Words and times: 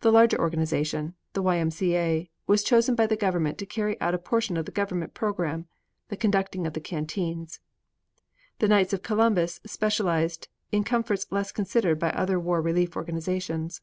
The 0.00 0.10
larger 0.10 0.38
organization, 0.40 1.16
the 1.34 1.42
Y. 1.42 1.58
M. 1.58 1.70
C. 1.70 1.94
A., 1.98 2.30
was 2.46 2.64
chosen 2.64 2.94
by 2.94 3.06
the 3.06 3.14
government 3.14 3.58
to 3.58 3.66
carry 3.66 4.00
out 4.00 4.14
a 4.14 4.18
portion 4.18 4.56
of 4.56 4.64
the 4.64 4.72
government 4.72 5.12
program 5.12 5.66
the 6.08 6.16
conducting 6.16 6.66
of 6.66 6.72
the 6.72 6.80
canteens. 6.80 7.60
The 8.58 8.68
Knights 8.68 8.94
of 8.94 9.02
Columbus 9.02 9.60
specialized 9.66 10.48
in 10.72 10.82
comforts 10.82 11.26
less 11.30 11.52
considered 11.52 11.98
by 11.98 12.08
other 12.12 12.40
war 12.40 12.62
relief 12.62 12.96
organizations. 12.96 13.82